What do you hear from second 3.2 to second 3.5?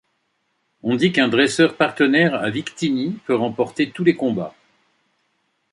peut